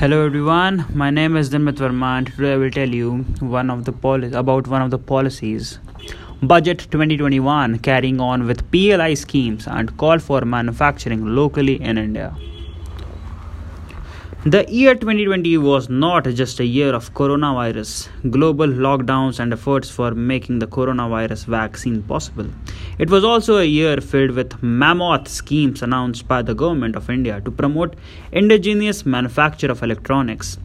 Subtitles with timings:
[0.00, 3.84] Hello everyone, my name is Dimit Verma and today I will tell you one of
[3.84, 5.78] the poli- about one of the policies.
[6.42, 12.34] Budget 2021 carrying on with PLI schemes and call for manufacturing locally in India.
[14.46, 20.12] The year 2020 was not just a year of coronavirus, global lockdowns, and efforts for
[20.12, 22.46] making the coronavirus vaccine possible.
[22.98, 27.42] It was also a year filled with mammoth schemes announced by the government of India
[27.42, 27.96] to promote
[28.32, 30.56] indigenous manufacture of electronics.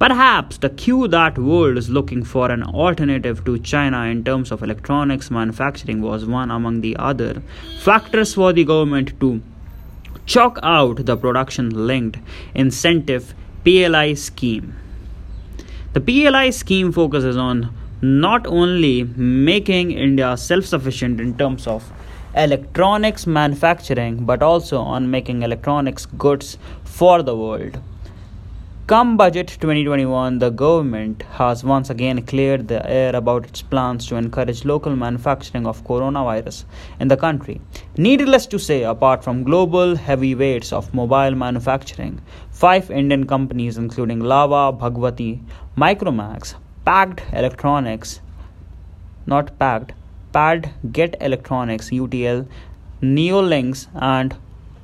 [0.00, 4.64] Perhaps the cue that world is looking for an alternative to China in terms of
[4.64, 7.40] electronics manufacturing was one among the other
[7.78, 9.40] factors for the government to
[10.26, 12.18] chalk out the production linked
[12.54, 14.74] incentive PLI scheme.
[15.92, 21.92] The PLI scheme focuses on not only making India self sufficient in terms of
[22.34, 27.80] electronics manufacturing but also on making electronics goods for the world.
[28.90, 34.16] Come budget 2021, the government has once again cleared the air about its plans to
[34.16, 36.64] encourage local manufacturing of coronavirus
[36.98, 37.60] in the country.
[37.96, 44.76] Needless to say, apart from global heavyweights of mobile manufacturing, five Indian companies including Lava,
[44.76, 45.40] Bhagwati,
[45.76, 48.20] Micromax, Packed Electronics,
[49.24, 49.92] not Packed,
[50.32, 52.44] Pad Get Electronics, UTL,
[53.00, 54.34] Neolync, and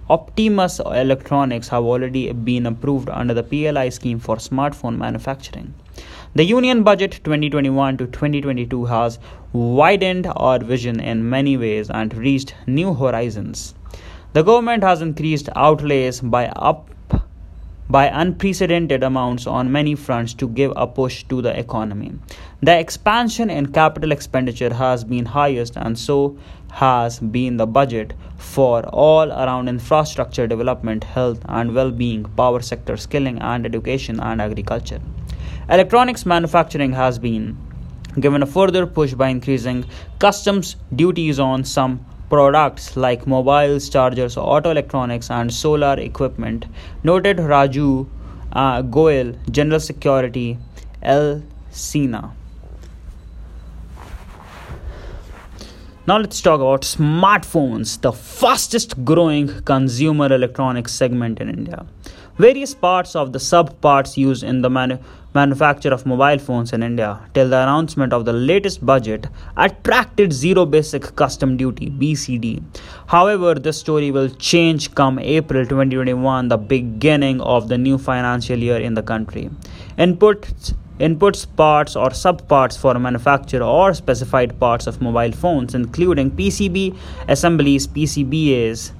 [0.08, 5.74] Optimus Electronics have already been approved under the PLI scheme for smartphone manufacturing.
[6.36, 9.18] The Union Budget 2021 to 2022 has
[9.52, 13.74] widened our vision in many ways and reached new horizons.
[14.32, 16.88] The government has increased outlays by up
[17.88, 22.12] by unprecedented amounts on many fronts to give a push to the economy.
[22.60, 26.36] The expansion in capital expenditure has been highest, and so
[26.76, 32.96] has been the budget for all around infrastructure development, health and well being, power sector
[32.98, 35.00] skilling and education, and agriculture.
[35.70, 37.56] Electronics manufacturing has been
[38.20, 39.84] given a further push by increasing
[40.18, 41.98] customs duties on some
[42.28, 46.66] products like mobiles, chargers, auto electronics, and solar equipment,
[47.02, 48.06] noted Raju
[48.52, 50.58] uh, Goel, General Security,
[51.02, 52.34] El Sina.
[56.08, 61.84] Now let's talk about smartphones, the fastest growing consumer electronics segment in India.
[62.38, 64.98] Various parts of the sub parts used in the manu-
[65.34, 70.64] manufacture of mobile phones in India till the announcement of the latest budget attracted zero
[70.64, 72.62] basic custom duty BCD.
[73.08, 78.78] However, this story will change come April 2021, the beginning of the new financial year
[78.78, 79.50] in the country.
[79.98, 86.96] Inputs inputs parts or subparts for manufacture or specified parts of mobile phones including PCB
[87.28, 88.92] assemblies PCBAs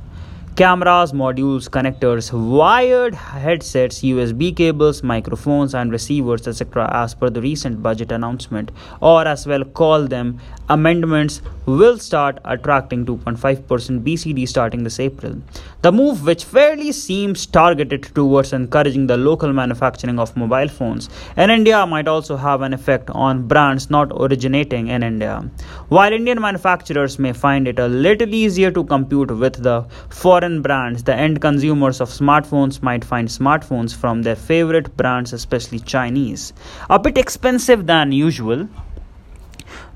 [0.57, 7.83] cameras, modules, connectors, wired headsets, USB cables, microphones, and receivers, etc., as per the recent
[7.83, 8.71] budget announcement,
[9.03, 10.41] or as well call them
[10.71, 15.35] amendments, will start attracting 2.5% BCD starting this April.
[15.83, 21.51] The move, which fairly seems targeted towards encouraging the local manufacturing of mobile phones in
[21.51, 25.49] India, might also have an effect on brands not originating in India.
[25.89, 30.63] While Indian manufacturers may find it a little easier to compete with the foreign foreign
[30.63, 36.53] brands, the end consumers of smartphones might find smartphones from their favorite brands, especially Chinese,
[36.89, 38.69] a bit expensive than usual.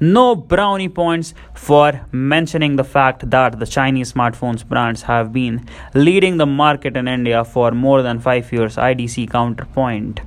[0.00, 6.38] No brownie points for mentioning the fact that the Chinese smartphones brands have been leading
[6.38, 10.20] the market in India for more than 5 years, IDC counterpoint.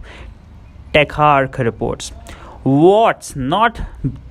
[0.93, 2.13] TechArc reports.
[2.63, 3.81] What's not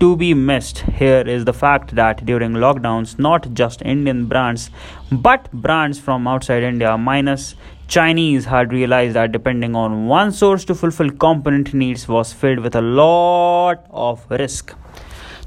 [0.00, 4.70] to be missed here is the fact that during lockdowns, not just Indian brands
[5.10, 7.56] but brands from outside India, minus
[7.88, 12.74] Chinese, had realized that depending on one source to fulfill component needs was filled with
[12.74, 14.74] a lot of risk.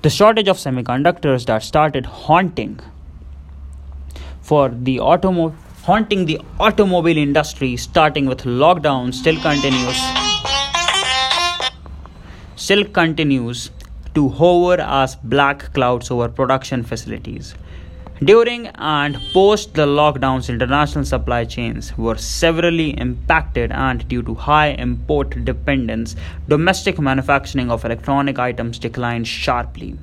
[0.03, 2.79] The shortage of semiconductors that started haunting
[4.41, 10.25] for the automobile haunting the automobile industry starting with lockdown still continues
[12.65, 13.69] still continues
[14.15, 17.53] to hover as black clouds over production facilities.
[18.23, 24.69] During and post the lockdowns, international supply chains were severely impacted, and due to high
[24.69, 26.15] import dependence,
[26.47, 29.95] domestic manufacturing of electronic items declined sharply.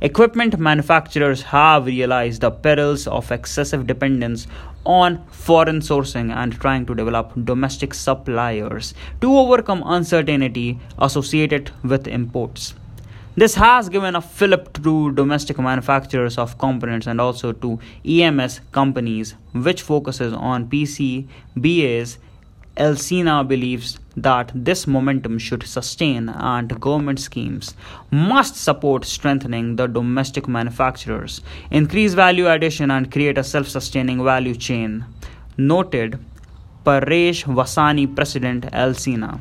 [0.00, 4.48] Equipment manufacturers have realized the perils of excessive dependence
[4.88, 12.74] on foreign sourcing and trying to develop domestic suppliers to overcome uncertainty associated with imports.
[13.36, 19.34] This has given a fillip to domestic manufacturers of components and also to EMS companies,
[19.52, 22.18] which focuses on PCBAs,
[22.78, 27.74] ELCINA believes that this momentum should sustain and government schemes
[28.10, 31.40] must support strengthening the domestic manufacturers,
[31.70, 35.04] increase value addition, and create a self sustaining value chain.
[35.56, 36.18] Noted
[36.84, 39.40] Paresh Vasani, President ELCINA.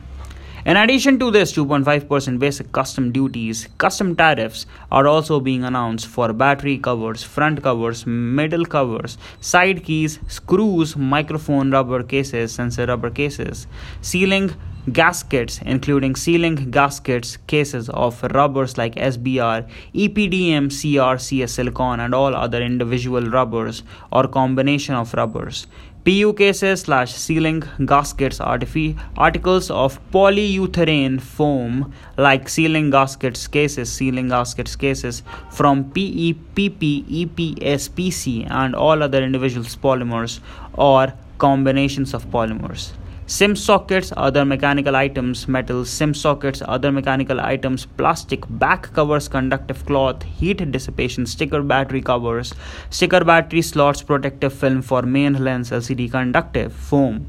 [0.68, 6.34] In addition to this 2.5% basic custom duties, custom tariffs are also being announced for
[6.34, 13.66] battery covers, front covers, middle covers, side keys, screws, microphone rubber cases, sensor rubber cases,
[14.02, 14.54] sealing
[14.92, 22.36] gaskets, including sealing gaskets, cases of rubbers like SBR, EPDM, CR, CS silicon, and all
[22.36, 25.66] other individual rubbers or combination of rubbers.
[26.08, 34.78] PU cases slash sealing gaskets articles of polyurethane foam like sealing gaskets cases, sealing gaskets
[34.78, 35.22] cases
[35.52, 40.40] from PE, PP, EPS, PC, and all other individual polymers
[40.76, 42.94] or combinations of polymers.
[43.30, 49.86] SIM sockets, other mechanical items, metals, SIM sockets, other mechanical items, plastic, back covers, conductive
[49.86, 52.54] cloth, heat dissipation, sticker battery covers,
[52.90, 57.28] sticker battery slots, protective film for main lens, LCD conductive, foam.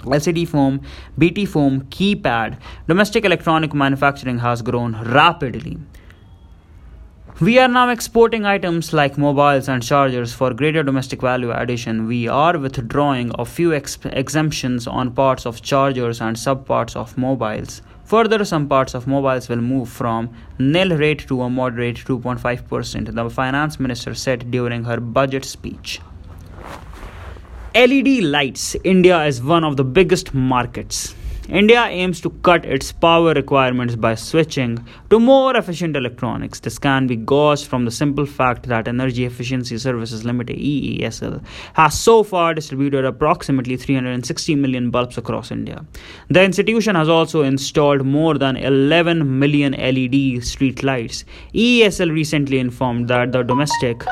[0.00, 0.80] LCD foam,
[1.16, 5.78] BT foam, keypad, domestic electronic manufacturing has grown rapidly.
[7.40, 12.06] We are now exporting items like mobiles and chargers for greater domestic value addition.
[12.06, 17.80] We are withdrawing a few ex- exemptions on parts of chargers and subparts of mobiles.
[18.04, 20.28] Further, some parts of mobiles will move from
[20.58, 25.98] nil rate to a moderate 2.5%, the finance minister said during her budget speech.
[27.74, 28.76] LED lights.
[28.84, 31.14] India is one of the biggest markets.
[31.50, 36.60] India aims to cut its power requirements by switching to more efficient electronics.
[36.60, 41.42] This can be gauged from the simple fact that Energy Efficiency Services Limited EESL
[41.74, 45.84] has so far distributed approximately 360 million bulbs across India.
[46.28, 51.24] The institution has also installed more than 11 million LED street lights.
[51.52, 54.04] EESL recently informed that the domestic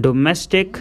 [0.00, 0.78] domestic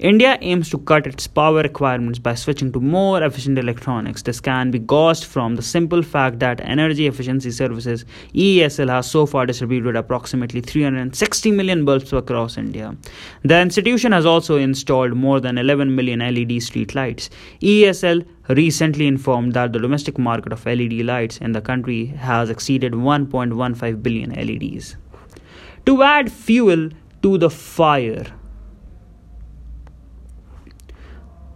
[0.00, 4.22] India aims to cut its power requirements by switching to more efficient electronics.
[4.22, 9.26] This can be gauged from the simple fact that Energy Efficiency Services EESL has so
[9.26, 12.96] far distributed approximately 360 million bulbs across India.
[13.42, 17.28] The institution has also installed more than 11 million LED street lights.
[17.60, 22.94] EESL recently informed that the domestic market of LED lights in the country has exceeded
[22.94, 24.96] 1.15 billion LEDs.
[25.84, 26.88] To add fuel
[27.22, 28.24] to the fire,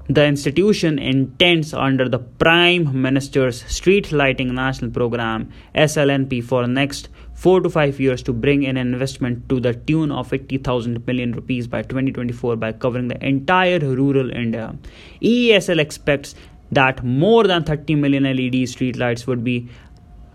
[0.09, 7.63] The institution intends under the Prime Minister's Street Lighting National Program SLNP for next 4
[7.63, 11.81] to 5 years to bring in investment to the tune of 80,000 million rupees by
[11.81, 14.77] 2024 by covering the entire rural India.
[15.23, 16.35] EESL expects
[16.71, 19.71] that more than 30 million LED street lights would be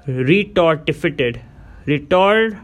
[0.08, 1.40] retrofitted
[1.86, 2.56] retort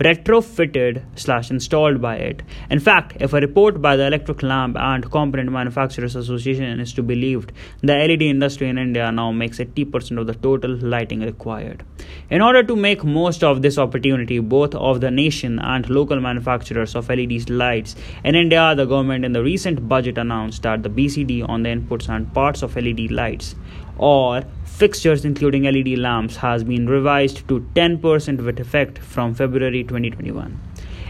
[0.00, 2.42] retrofitted slash installed by it.
[2.70, 7.02] In fact, if a report by the Electric Lamp and Component Manufacturers Association is to
[7.02, 7.52] be believed,
[7.82, 11.84] the LED industry in India now makes 80% of the total lighting required.
[12.30, 16.94] In order to make most of this opportunity, both of the nation and local manufacturers
[16.94, 21.46] of LED lights in India, the government in the recent budget announced that the BCD
[21.46, 23.54] on the inputs and parts of LED lights
[23.98, 30.60] or fixtures including LED lamps has been revised to 10% with effect from February 2021.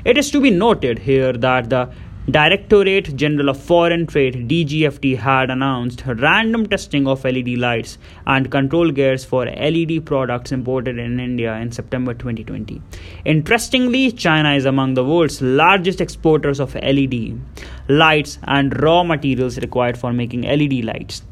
[0.05, 1.93] It is to be noted here that the
[2.31, 8.91] Directorate General of Foreign Trade DGFT had announced random testing of LED lights and control
[8.91, 12.81] gears for LED products imported in India in September 2020.
[13.25, 17.41] Interestingly, China is among the world's largest exporters of LED
[17.89, 21.23] lights and raw materials required for making LED lights.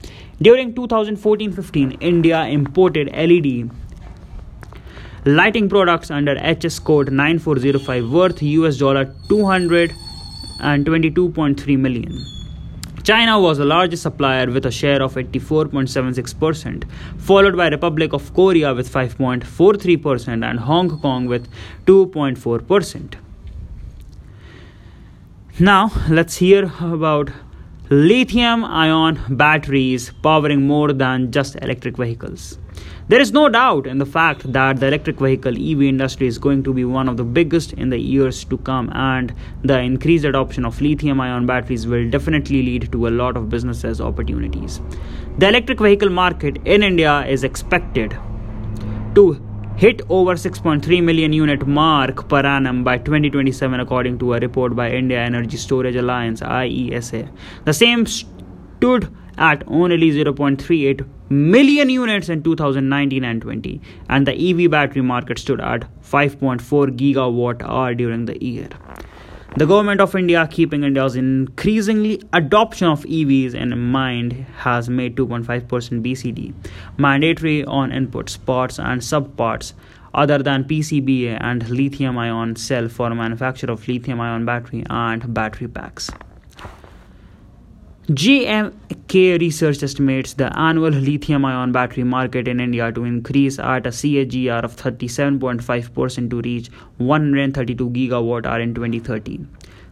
[0.41, 3.69] During 2014-15, India imported LED
[5.25, 12.17] lighting products under HS code 9405 worth US dollar 222.3 million.
[13.03, 16.85] China was the largest supplier with a share of 84.76%,
[17.17, 21.49] followed by Republic of Korea with 5.43% and Hong Kong with
[21.87, 23.15] 2.4%.
[25.59, 27.31] Now, let's hear about
[27.91, 32.59] lithium ion batteries powering more than just electric vehicles.
[33.09, 36.63] There is no doubt in the fact that the electric vehicle EV industry is going
[36.65, 40.67] to be one of the biggest in the years to come, and the increased adoption
[40.67, 44.83] of lithium ion batteries will definitely lead to a lot of businesses opportunities.
[45.39, 48.11] The electric vehicle market in India is expected
[49.15, 49.43] to
[49.83, 54.91] hit over 6.3 million unit mark per annum by 2027 according to a report by
[54.91, 57.31] India Energy Storage Alliance IESA.
[57.65, 64.69] The same stood at only 0.38 million units in 2019 and 20 and the EV
[64.69, 68.69] battery market stood at 5.4 gigawatt hour during the year.
[69.57, 75.67] The government of India, keeping India's increasingly adoption of EVs in mind, has made 2.5%
[75.67, 76.55] BCD
[76.99, 79.73] mandatory on inputs, parts, and subparts
[80.15, 85.67] other than PCBA and lithium ion cell for manufacture of lithium ion battery and battery
[85.67, 86.11] packs.
[88.11, 93.91] JMK Research estimates the annual lithium ion battery market in India to increase at a
[93.91, 99.41] CAGR of 37.5% to reach 132 gigawatt hour in 2030.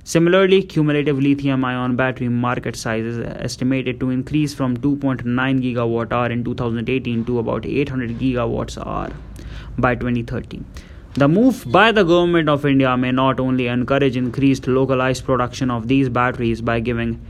[0.04, 5.22] Similarly, cumulative lithium ion battery market size is estimated to increase from 2.9
[5.60, 9.12] gigawatt hour in 2018 to about 800 gigawatts hour
[9.76, 10.62] by 2030.
[11.16, 15.88] The move by the government of India may not only encourage increased localized production of
[15.88, 17.20] these batteries by giving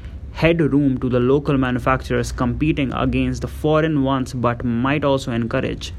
[0.42, 5.92] headroom to the local manufacturers competing against the foreign ones, but might also encourage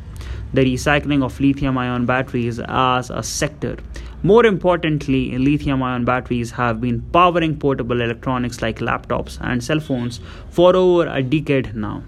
[0.54, 3.78] the recycling of lithium ion batteries as a sector.
[4.22, 10.20] More importantly, lithium ion batteries have been powering portable electronics like laptops and cell phones
[10.52, 12.04] for over a decade now.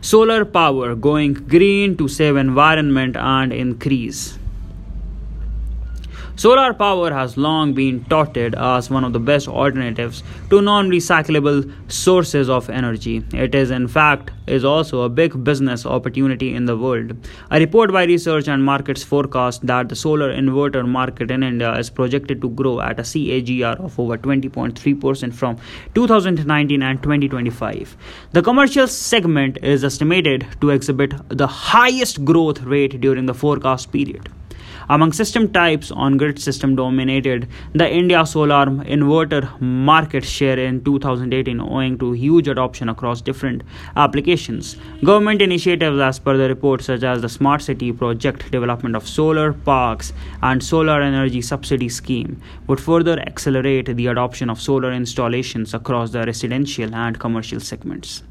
[0.00, 4.38] Solar power going green to save environment and increase
[6.38, 12.48] Solar power has long been touted as one of the best alternatives to non-recyclable sources
[12.48, 13.24] of energy.
[13.32, 17.16] It is in fact is also a big business opportunity in the world.
[17.50, 21.90] A report by Research and Markets forecast that the solar inverter market in India is
[21.90, 25.58] projected to grow at a CAGR of over 20.3% from
[25.96, 27.96] 2019 and 2025.
[28.30, 34.28] The commercial segment is estimated to exhibit the highest growth rate during the forecast period.
[34.90, 41.98] Among system types, on-grid system dominated the India solar inverter market share in 2018 owing
[41.98, 43.64] to huge adoption across different
[43.96, 44.78] applications.
[45.04, 49.52] Government initiatives as per the report such as the Smart City project development of solar
[49.52, 56.12] parks and solar energy subsidy scheme would further accelerate the adoption of solar installations across
[56.12, 58.22] the residential and commercial segments.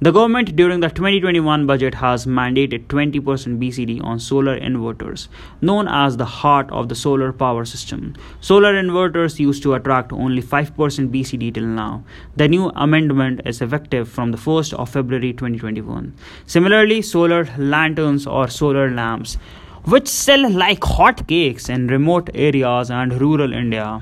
[0.00, 3.20] The government during the 2021 budget has mandated 20%
[3.58, 5.26] BCD on solar inverters,
[5.60, 8.14] known as the heart of the solar power system.
[8.40, 10.70] Solar inverters used to attract only 5%
[11.10, 12.04] BCD till now.
[12.36, 16.14] The new amendment is effective from the 1st of February 2021.
[16.46, 19.34] Similarly, solar lanterns or solar lamps,
[19.82, 24.00] which sell like hotcakes in remote areas and rural India,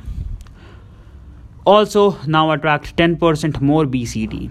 [1.65, 4.51] also now attract 10% more BCD.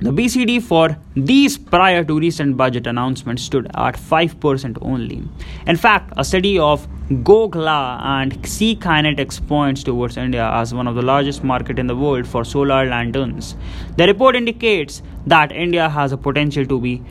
[0.00, 5.24] The BCD for these prior to recent budget announcements stood at 5% only.
[5.66, 11.02] In fact, a study of Gogla and cKinetics points towards India as one of the
[11.02, 13.56] largest market in the world for solar lanterns.
[13.96, 17.02] The report indicates that India has a potential to be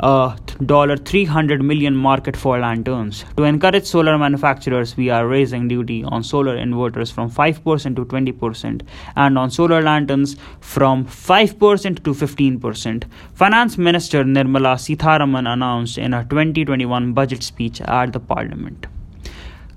[0.00, 0.36] a
[0.66, 3.24] dollar 300 million market for lanterns.
[3.36, 8.82] To encourage solar manufacturers, we are raising duty on solar inverters from 5% to 20%
[9.16, 13.04] and on solar lanterns from 5% to 15%.
[13.34, 18.86] Finance Minister Nirmala Sitharaman announced in her 2021 budget speech at the parliament.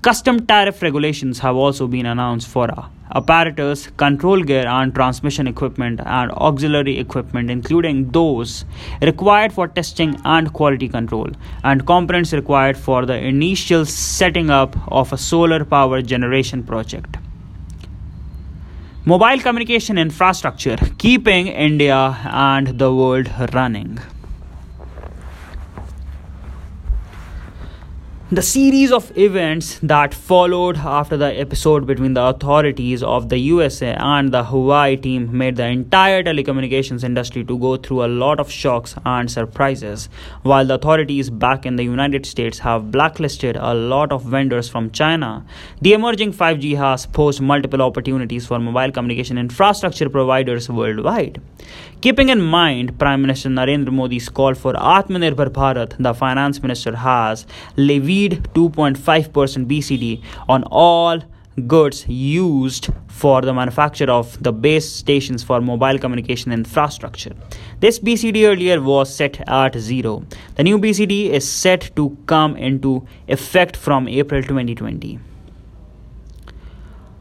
[0.00, 2.68] Custom tariff regulations have also been announced for
[3.16, 8.64] apparatus, control gear, and transmission equipment and auxiliary equipment, including those
[9.02, 11.28] required for testing and quality control,
[11.64, 17.16] and components required for the initial setting up of a solar power generation project.
[19.04, 23.98] Mobile communication infrastructure keeping India and the world running.
[28.30, 33.94] The series of events that followed after the episode between the authorities of the USA
[33.98, 38.50] and the Huawei team made the entire telecommunications industry to go through a lot of
[38.50, 40.10] shocks and surprises.
[40.42, 44.90] While the authorities back in the United States have blacklisted a lot of vendors from
[44.90, 45.46] China,
[45.80, 51.40] the emerging 5G has posed multiple opportunities for mobile communication infrastructure providers worldwide.
[52.02, 57.46] Keeping in mind Prime Minister Narendra Modi's call for Atmanirbhar Bharat, the finance minister has
[57.76, 61.22] levied 2.5% BCD on all
[61.66, 67.34] goods used for the manufacture of the base stations for mobile communication infrastructure.
[67.80, 70.24] This BCD earlier was set at zero.
[70.54, 75.18] The new BCD is set to come into effect from April 2020.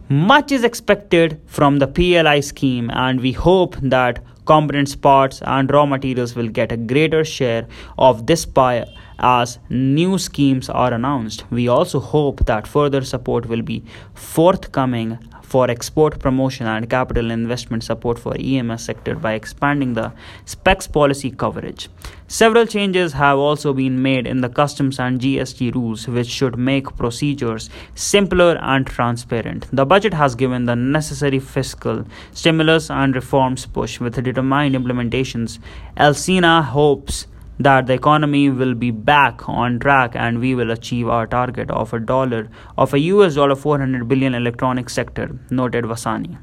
[0.10, 5.86] Much is expected from the PLI scheme, and we hope that components, parts, and raw
[5.86, 8.86] materials will get a greater share of this pie
[9.20, 11.44] as new schemes are announced.
[11.50, 13.84] We also hope that further support will be
[14.14, 20.12] forthcoming for export promotion and capital investment support for EMS sector by expanding the
[20.46, 21.88] SPECS policy coverage.
[22.28, 26.98] Several changes have also been made in the customs and GST rules which should make
[26.98, 29.68] procedures simpler and transparent.
[29.72, 35.60] The budget has given the necessary fiscal stimulus and reforms push with determined implementations.
[35.96, 37.28] ELCINA hopes
[37.60, 41.94] that the economy will be back on track and we will achieve our target of
[41.94, 46.38] a dollar of a US dollar 400 billion electronic sector noted Vasani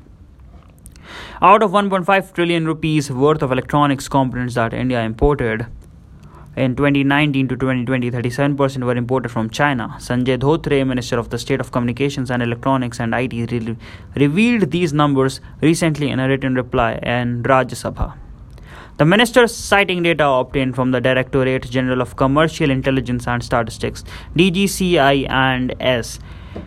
[1.43, 5.67] out of 1.5 trillion rupees worth of electronics components that India imported
[6.57, 9.97] in 2019 to 2020, 37% were imported from China.
[9.99, 13.77] Sanjay Dhotre, Minister of the State of Communications and Electronics and IT, re-
[14.15, 18.24] revealed these numbers recently in a written reply in Rajya Sabha.
[18.97, 24.05] The minister, citing data obtained from the Directorate General of Commercial Intelligence and Statistics,
[24.37, 26.21] DGCI and S,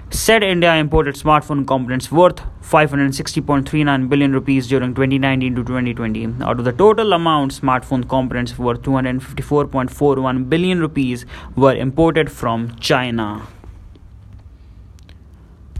[0.10, 6.44] said India imported smartphone components worth 560.39 billion rupees during 2019 to 2020.
[6.44, 13.48] Out of the total amount, smartphone components worth 254.41 billion rupees were imported from China.